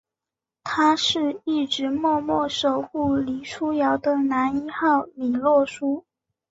[0.63, 6.07] 他是一直默默守护黎初遥的男一号李洛书！